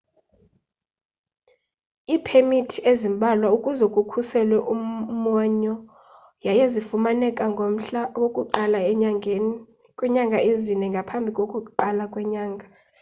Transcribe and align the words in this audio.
iipemithi 2.13 2.79
zimbalwa 3.01 3.47
ukuze 3.57 3.85
kukhuselwe 3.93 4.57
umwonyo 4.73 5.75
yaye 6.45 6.63
zifumaneka 6.73 7.43
ngomhla 7.53 8.01
woku-1 8.21 8.73
enyangeni 8.91 9.55
kwiinyanga 9.97 10.37
ezine 10.49 10.85
ngaphambi 10.93 11.29
kokuqala 11.37 12.03
kwenyanga 12.13 12.65